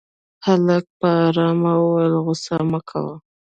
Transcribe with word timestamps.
هلک 0.45 0.85
په 0.99 1.07
آرامه 1.27 1.73
وويل 1.81 2.13
غوسه 2.23 2.57
مه 2.71 2.79
کوه. 2.89 3.15